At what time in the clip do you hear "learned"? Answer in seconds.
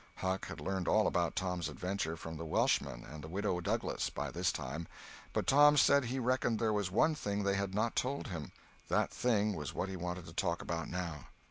0.59-0.87